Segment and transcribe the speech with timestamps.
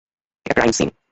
[0.45, 0.91] এটা crime scene.